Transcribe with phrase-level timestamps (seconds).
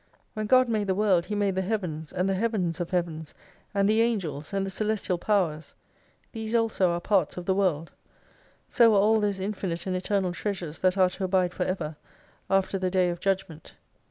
[0.33, 3.35] When God made the World He made the Heavens, and the Heavens of Heavens,
[3.71, 5.75] and the Angels, and the Celestial Powers.
[6.31, 7.91] These also are parts of the World:
[8.67, 11.97] So are all those infinite and eternal Treasures that arc to abide for ever,
[12.49, 13.75] after the Day of Judgment.